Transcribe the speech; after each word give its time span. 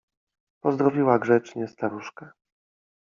Pozdrowiła 0.61 1.19
grzecznie 1.19 1.67
staruszkę. 1.67 2.29